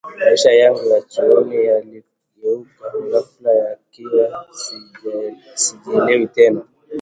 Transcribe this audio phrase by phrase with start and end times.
[0.19, 4.47] Maisha yangu ya chuoni yaligeuka ghafla nikawa
[5.55, 6.61] sijielewi tena